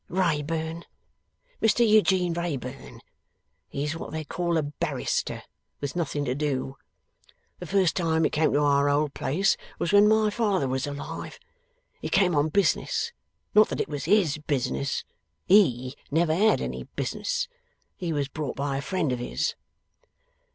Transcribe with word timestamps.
'Wrayburn. 0.09 0.85
Mr 1.61 1.87
Eugene 1.87 2.33
Wrayburn. 2.33 3.01
He 3.69 3.83
is 3.83 3.95
what 3.95 4.11
they 4.11 4.23
call 4.23 4.57
a 4.57 4.63
barrister, 4.63 5.43
with 5.79 5.95
nothing 5.95 6.25
to 6.25 6.33
do. 6.33 6.75
The 7.59 7.67
first 7.67 7.95
time 7.97 8.23
he 8.23 8.31
came 8.31 8.51
to 8.53 8.61
our 8.61 8.89
old 8.89 9.13
place 9.13 9.57
was 9.77 9.93
when 9.93 10.07
my 10.07 10.31
father 10.31 10.67
was 10.67 10.87
alive. 10.87 11.37
He 12.01 12.09
came 12.09 12.33
on 12.33 12.49
business; 12.49 13.11
not 13.53 13.69
that 13.69 13.79
it 13.79 13.89
was 13.89 14.05
HIS 14.05 14.39
business 14.39 15.03
HE 15.45 15.93
never 16.09 16.33
had 16.33 16.61
any 16.61 16.85
business 16.95 17.47
he 17.95 18.11
was 18.11 18.27
brought 18.27 18.55
by 18.55 18.77
a 18.77 18.81
friend 18.81 19.11
of 19.11 19.19
his. 19.19 19.53